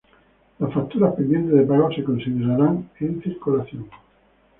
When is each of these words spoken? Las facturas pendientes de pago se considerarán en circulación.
Las 0.57 0.73
facturas 0.73 1.13
pendientes 1.13 1.53
de 1.53 1.61
pago 1.61 1.91
se 1.93 2.03
considerarán 2.03 2.89
en 3.01 3.21
circulación. 3.21 3.87